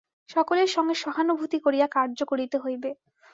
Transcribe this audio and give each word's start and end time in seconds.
সকলের 0.29 0.69
সঙ্গে 0.75 0.95
সহানুভূতি 1.03 1.57
করিয়া 1.65 1.87
কার্য 1.95 2.19
করিতে 2.31 2.57
হইবে। 2.57 2.89